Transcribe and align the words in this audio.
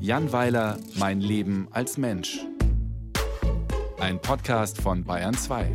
Jan 0.00 0.32
Weiler, 0.32 0.78
Mein 0.98 1.20
Leben 1.20 1.68
als 1.70 1.98
Mensch. 1.98 2.38
Ein 3.98 4.20
Podcast 4.20 4.80
von 4.80 5.04
Bayern 5.04 5.34
2. 5.34 5.70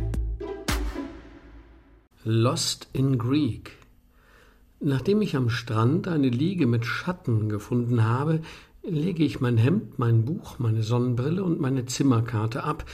Lost 2.24 2.88
in 2.92 3.18
Greek. 3.18 3.72
Nachdem 4.80 5.22
ich 5.22 5.36
am 5.36 5.50
Strand 5.50 6.08
eine 6.08 6.28
Liege 6.28 6.66
mit 6.66 6.84
Schatten 6.84 7.48
gefunden 7.48 8.04
habe, 8.04 8.40
lege 8.82 9.24
ich 9.24 9.40
mein 9.40 9.56
Hemd, 9.56 9.98
mein 9.98 10.24
Buch, 10.24 10.58
meine 10.58 10.82
Sonnenbrille 10.82 11.44
und 11.44 11.60
meine 11.60 11.86
Zimmerkarte 11.86 12.64
ab, 12.64 12.84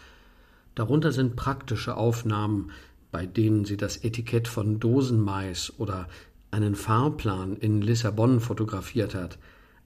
Darunter 0.77 1.11
sind 1.11 1.37
praktische 1.37 1.97
Aufnahmen, 1.97 2.71
bei 3.11 3.25
denen 3.25 3.65
sie 3.65 3.79
das 3.79 3.97
Etikett 4.05 4.47
von 4.47 4.79
Dosenmais 4.79 5.73
oder 5.79 6.07
einen 6.51 6.75
Fahrplan 6.75 7.57
in 7.57 7.81
Lissabon 7.81 8.41
fotografiert 8.41 9.15
hat, 9.15 9.39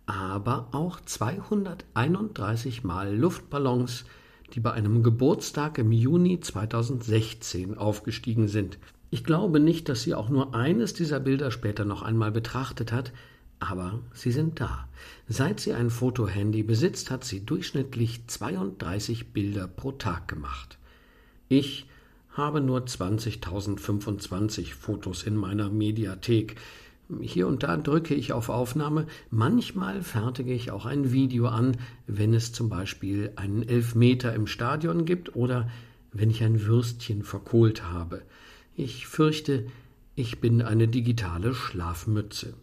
aber 0.06 0.66
auch 0.72 1.00
231 1.00 2.82
Mal 2.82 3.16
Luftballons, 3.16 4.04
die 4.52 4.58
bei 4.58 4.72
einem 4.72 5.04
Geburtstag 5.04 5.78
im 5.78 5.92
Juni 5.92 6.40
2016 6.40 7.78
aufgestiegen 7.78 8.48
sind. 8.48 8.80
Ich 9.10 9.22
glaube 9.22 9.60
nicht, 9.60 9.88
dass 9.88 10.02
sie 10.02 10.14
auch 10.14 10.28
nur 10.28 10.56
eines 10.56 10.92
dieser 10.92 11.20
Bilder 11.20 11.52
später 11.52 11.84
noch 11.84 12.02
einmal 12.02 12.32
betrachtet 12.32 12.90
hat, 12.90 13.12
aber 13.60 14.00
sie 14.12 14.32
sind 14.32 14.58
da. 14.58 14.88
Seit 15.28 15.60
sie 15.60 15.72
ein 15.72 15.90
Fotohandy 15.90 16.64
besitzt, 16.64 17.12
hat 17.12 17.22
sie 17.22 17.46
durchschnittlich 17.46 18.26
32 18.26 19.32
Bilder 19.32 19.68
pro 19.68 19.92
Tag 19.92 20.26
gemacht. 20.26 20.79
Ich 21.52 21.86
habe 22.30 22.60
nur 22.60 22.82
20.025 22.82 24.72
Fotos 24.72 25.24
in 25.24 25.34
meiner 25.34 25.68
Mediathek. 25.68 26.54
Hier 27.20 27.48
und 27.48 27.64
da 27.64 27.76
drücke 27.76 28.14
ich 28.14 28.32
auf 28.32 28.50
Aufnahme, 28.50 29.08
manchmal 29.32 30.04
fertige 30.04 30.52
ich 30.52 30.70
auch 30.70 30.86
ein 30.86 31.10
Video 31.10 31.48
an, 31.48 31.76
wenn 32.06 32.34
es 32.34 32.52
zum 32.52 32.68
Beispiel 32.68 33.32
einen 33.34 33.64
Elfmeter 33.64 34.32
im 34.32 34.46
Stadion 34.46 35.06
gibt 35.06 35.34
oder 35.34 35.68
wenn 36.12 36.30
ich 36.30 36.44
ein 36.44 36.66
Würstchen 36.66 37.24
verkohlt 37.24 37.82
habe. 37.82 38.22
Ich 38.76 39.08
fürchte, 39.08 39.66
ich 40.14 40.40
bin 40.40 40.62
eine 40.62 40.86
digitale 40.86 41.52
Schlafmütze. 41.52 42.54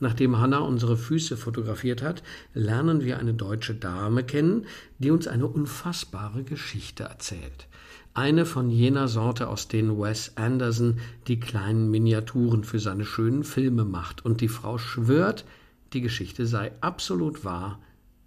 Nachdem 0.00 0.38
Hanna 0.38 0.58
unsere 0.58 0.96
Füße 0.96 1.36
fotografiert 1.36 2.02
hat, 2.02 2.22
lernen 2.54 3.04
wir 3.04 3.18
eine 3.18 3.34
deutsche 3.34 3.74
Dame 3.74 4.24
kennen, 4.24 4.66
die 4.98 5.10
uns 5.10 5.28
eine 5.28 5.46
unfassbare 5.46 6.42
Geschichte 6.42 7.04
erzählt. 7.04 7.68
Eine 8.14 8.46
von 8.46 8.70
jener 8.70 9.08
Sorte, 9.08 9.48
aus 9.48 9.68
denen 9.68 9.98
Wes 10.00 10.36
Anderson 10.36 10.98
die 11.28 11.38
kleinen 11.38 11.90
Miniaturen 11.90 12.64
für 12.64 12.80
seine 12.80 13.04
schönen 13.04 13.44
Filme 13.44 13.84
macht, 13.84 14.24
und 14.24 14.40
die 14.40 14.48
Frau 14.48 14.78
schwört, 14.78 15.44
die 15.92 16.00
Geschichte 16.00 16.46
sei 16.46 16.72
absolut 16.80 17.44
wahr, 17.44 17.78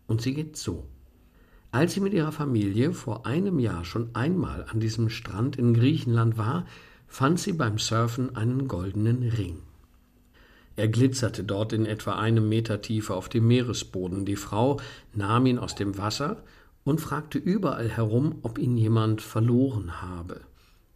und 0.05 0.21
sie 0.21 0.35
geht 0.35 0.55
so. 0.55 0.87
Als 1.71 1.93
sie 1.93 2.01
mit 2.01 2.13
ihrer 2.13 2.31
Familie 2.31 2.93
vor 2.93 3.25
einem 3.25 3.57
Jahr 3.57 3.83
schon 3.83 4.13
einmal 4.13 4.67
an 4.71 4.79
diesem 4.79 5.09
Strand 5.09 5.55
in 5.55 5.73
Griechenland 5.73 6.37
war, 6.37 6.67
fand 7.07 7.39
sie 7.39 7.53
beim 7.53 7.79
Surfen 7.79 8.35
einen 8.35 8.67
goldenen 8.67 9.23
Ring. 9.23 9.57
Er 10.75 10.87
glitzerte 10.87 11.43
dort 11.43 11.71
in 11.71 11.85
etwa 11.85 12.13
einem 12.13 12.49
Meter 12.49 12.81
Tiefe 12.81 13.13
auf 13.13 13.29
dem 13.29 13.47
Meeresboden. 13.47 14.25
Die 14.25 14.35
Frau 14.35 14.79
nahm 15.13 15.45
ihn 15.45 15.59
aus 15.59 15.75
dem 15.75 15.97
Wasser 15.97 16.37
und 16.83 16.99
fragte 16.99 17.37
überall 17.37 17.89
herum, 17.89 18.39
ob 18.41 18.57
ihn 18.57 18.75
jemand 18.75 19.21
verloren 19.21 20.01
habe. 20.01 20.41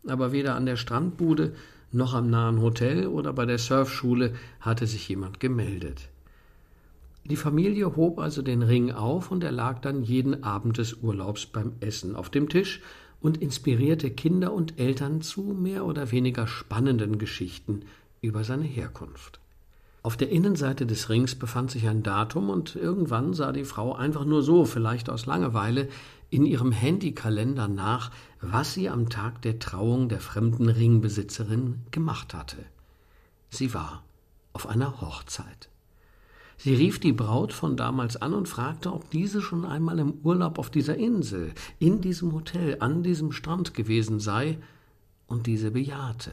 Aber 0.08 0.32
weder 0.32 0.56
an 0.56 0.66
der 0.66 0.78
Strandbude 0.78 1.54
noch 1.92 2.14
am 2.14 2.30
nahen 2.30 2.62
Hotel 2.62 3.08
oder 3.08 3.34
bei 3.34 3.46
der 3.46 3.60
Surfschule 3.60 4.34
hatte 4.60 4.88
sich 4.88 5.08
jemand 5.08 5.40
gemeldet. 5.40 6.10
Die 7.24 7.36
Familie 7.36 7.96
hob 7.96 8.20
also 8.20 8.42
den 8.42 8.62
Ring 8.62 8.92
auf 8.92 9.32
und 9.32 9.44
er 9.44 9.52
lag 9.52 9.80
dann 9.80 10.04
jeden 10.04 10.44
Abend 10.44 10.78
des 10.78 10.94
Urlaubs 10.94 11.46
beim 11.46 11.74
Essen 11.82 12.16
auf 12.16 12.30
dem 12.30 12.50
Tisch 12.50 12.82
und 13.20 13.42
inspirierte 13.42 14.12
Kinder 14.12 14.54
und 14.54 14.80
Eltern 14.80 15.22
zu 15.22 15.42
mehr 15.42 15.86
oder 15.86 16.12
weniger 16.12 16.48
spannenden 16.48 17.18
Geschichten 17.18 17.82
über 18.22 18.44
seine 18.44 18.64
Herkunft. 18.64 19.40
Auf 20.08 20.16
der 20.16 20.30
Innenseite 20.30 20.86
des 20.86 21.10
Rings 21.10 21.36
befand 21.36 21.70
sich 21.70 21.86
ein 21.86 22.02
Datum 22.02 22.50
und 22.50 22.78
irgendwann 22.78 23.34
sah 23.34 23.52
die 23.52 23.66
Frau 23.66 23.94
einfach 23.94 24.24
nur 24.24 24.42
so, 24.42 24.64
vielleicht 24.64 25.10
aus 25.10 25.26
Langeweile, 25.26 25.90
in 26.30 26.46
ihrem 26.46 26.72
Handykalender 26.72 27.68
nach, 27.68 28.10
was 28.40 28.74
sie 28.74 28.88
am 28.88 29.10
Tag 29.10 29.42
der 29.42 29.60
Trauung 29.60 30.08
der 30.08 30.22
fremden 30.22 30.70
Ringbesitzerin 30.70 31.82
gemacht 31.92 32.34
hatte. 32.34 32.56
Sie 33.50 33.74
war 33.74 34.02
auf 34.54 34.70
einer 34.70 35.02
Hochzeit. 35.02 35.68
Sie 36.56 36.74
rief 36.74 37.02
die 37.02 37.12
Braut 37.12 37.52
von 37.52 37.76
damals 37.76 38.16
an 38.16 38.34
und 38.34 38.48
fragte, 38.48 38.94
ob 38.94 39.10
diese 39.10 39.42
schon 39.42 39.66
einmal 39.66 40.00
im 40.00 40.14
Urlaub 40.24 40.58
auf 40.58 40.70
dieser 40.70 40.96
Insel, 40.96 41.52
in 41.80 42.00
diesem 42.00 42.32
Hotel, 42.32 42.78
an 42.80 43.04
diesem 43.04 43.34
Strand 43.34 43.74
gewesen 43.74 44.22
sei, 44.22 44.58
und 45.28 45.48
diese 45.48 45.72
bejahte. 45.72 46.32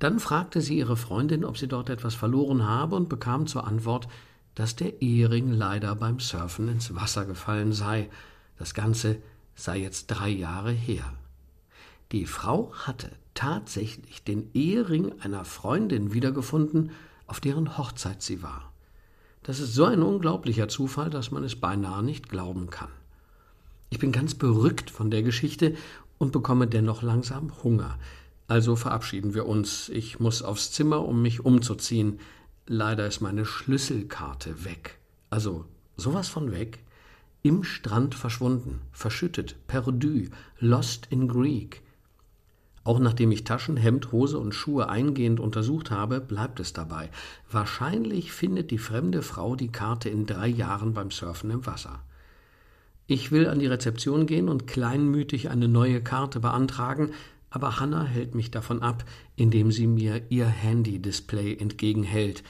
Dann 0.00 0.18
fragte 0.18 0.60
sie 0.62 0.78
ihre 0.78 0.96
Freundin, 0.96 1.44
ob 1.44 1.58
sie 1.58 1.68
dort 1.68 1.90
etwas 1.90 2.14
verloren 2.14 2.66
habe 2.66 2.96
und 2.96 3.08
bekam 3.08 3.46
zur 3.46 3.66
Antwort, 3.66 4.08
dass 4.54 4.74
der 4.74 5.00
Ehering 5.00 5.52
leider 5.52 5.94
beim 5.94 6.18
Surfen 6.18 6.68
ins 6.68 6.94
Wasser 6.94 7.26
gefallen 7.26 7.72
sei. 7.72 8.08
Das 8.58 8.74
Ganze 8.74 9.18
sei 9.54 9.78
jetzt 9.78 10.06
drei 10.06 10.30
Jahre 10.30 10.72
her. 10.72 11.04
Die 12.12 12.26
Frau 12.26 12.72
hatte 12.74 13.10
tatsächlich 13.34 14.24
den 14.24 14.50
Ehering 14.54 15.20
einer 15.20 15.44
Freundin 15.44 16.12
wiedergefunden, 16.12 16.90
auf 17.26 17.40
deren 17.40 17.78
Hochzeit 17.78 18.22
sie 18.22 18.42
war. 18.42 18.72
Das 19.42 19.60
ist 19.60 19.74
so 19.74 19.84
ein 19.84 20.02
unglaublicher 20.02 20.68
Zufall, 20.68 21.10
dass 21.10 21.30
man 21.30 21.44
es 21.44 21.56
beinahe 21.56 22.02
nicht 22.02 22.28
glauben 22.28 22.70
kann. 22.70 22.90
Ich 23.90 23.98
bin 23.98 24.12
ganz 24.12 24.34
berückt 24.34 24.90
von 24.90 25.10
der 25.10 25.22
Geschichte 25.22 25.74
und 26.18 26.32
bekomme 26.32 26.66
dennoch 26.66 27.02
langsam 27.02 27.52
Hunger. 27.62 27.98
Also 28.50 28.74
verabschieden 28.74 29.32
wir 29.32 29.46
uns. 29.46 29.88
Ich 29.90 30.18
muss 30.18 30.42
aufs 30.42 30.72
Zimmer, 30.72 31.06
um 31.06 31.22
mich 31.22 31.44
umzuziehen. 31.44 32.18
Leider 32.66 33.06
ist 33.06 33.20
meine 33.20 33.44
Schlüsselkarte 33.44 34.64
weg. 34.64 34.98
Also 35.30 35.66
sowas 35.96 36.26
von 36.26 36.50
weg. 36.50 36.80
Im 37.42 37.62
Strand 37.62 38.16
verschwunden, 38.16 38.80
verschüttet, 38.90 39.54
perdu, 39.68 40.30
lost 40.58 41.06
in 41.10 41.28
Greek. 41.28 41.82
Auch 42.82 42.98
nachdem 42.98 43.30
ich 43.30 43.44
Taschen, 43.44 43.76
Hemd, 43.76 44.10
Hose 44.10 44.36
und 44.40 44.52
Schuhe 44.52 44.88
eingehend 44.88 45.38
untersucht 45.38 45.92
habe, 45.92 46.20
bleibt 46.20 46.58
es 46.58 46.72
dabei. 46.72 47.08
Wahrscheinlich 47.52 48.32
findet 48.32 48.72
die 48.72 48.78
fremde 48.78 49.22
Frau 49.22 49.54
die 49.54 49.70
Karte 49.70 50.08
in 50.08 50.26
drei 50.26 50.48
Jahren 50.48 50.92
beim 50.92 51.12
Surfen 51.12 51.52
im 51.52 51.66
Wasser. 51.66 52.02
Ich 53.06 53.30
will 53.30 53.46
an 53.46 53.60
die 53.60 53.68
Rezeption 53.68 54.26
gehen 54.26 54.48
und 54.48 54.66
kleinmütig 54.66 55.50
eine 55.50 55.68
neue 55.68 56.02
Karte 56.02 56.40
beantragen, 56.40 57.12
aber 57.50 57.80
Hannah 57.80 58.04
hält 58.04 58.34
mich 58.34 58.50
davon 58.50 58.82
ab, 58.82 59.04
indem 59.36 59.72
sie 59.72 59.86
mir 59.86 60.22
ihr 60.30 60.46
Handy-Display 60.46 61.56
entgegenhält. 61.56 62.44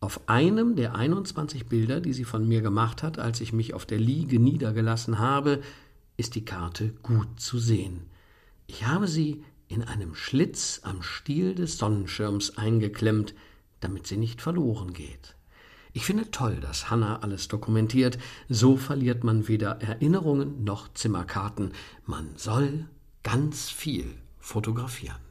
Auf 0.00 0.28
einem 0.28 0.76
der 0.76 0.94
21 0.94 1.66
Bilder, 1.66 2.00
die 2.00 2.12
sie 2.12 2.24
von 2.24 2.46
mir 2.46 2.62
gemacht 2.62 3.02
hat, 3.02 3.18
als 3.18 3.40
ich 3.40 3.52
mich 3.52 3.74
auf 3.74 3.86
der 3.86 3.98
Liege 3.98 4.38
niedergelassen 4.38 5.18
habe, 5.18 5.60
ist 6.16 6.34
die 6.34 6.44
Karte 6.44 6.94
gut 7.02 7.40
zu 7.40 7.58
sehen. 7.58 8.06
Ich 8.66 8.86
habe 8.86 9.06
sie 9.06 9.44
in 9.68 9.82
einem 9.82 10.14
Schlitz 10.14 10.80
am 10.84 11.02
Stiel 11.02 11.54
des 11.54 11.78
Sonnenschirms 11.78 12.56
eingeklemmt, 12.56 13.34
damit 13.80 14.06
sie 14.06 14.16
nicht 14.16 14.40
verloren 14.40 14.92
geht. 14.92 15.34
Ich 15.92 16.04
finde 16.04 16.30
toll, 16.30 16.56
dass 16.60 16.90
Hannah 16.90 17.20
alles 17.20 17.48
dokumentiert. 17.48 18.18
So 18.48 18.76
verliert 18.76 19.24
man 19.24 19.48
weder 19.48 19.80
Erinnerungen 19.80 20.62
noch 20.62 20.92
Zimmerkarten. 20.92 21.72
Man 22.04 22.36
soll 22.36 22.86
ganz 23.22 23.70
viel 23.70 24.14
fotografieren. 24.46 25.25